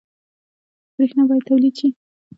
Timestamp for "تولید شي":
1.49-1.87